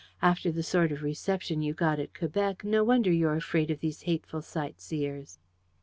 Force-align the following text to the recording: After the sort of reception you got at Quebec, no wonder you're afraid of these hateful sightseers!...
After 0.23 0.51
the 0.51 0.63
sort 0.63 0.91
of 0.91 1.03
reception 1.03 1.61
you 1.61 1.75
got 1.75 1.99
at 1.99 2.17
Quebec, 2.17 2.63
no 2.63 2.83
wonder 2.83 3.11
you're 3.11 3.35
afraid 3.35 3.69
of 3.69 3.81
these 3.81 4.01
hateful 4.01 4.41
sightseers!... 4.41 5.37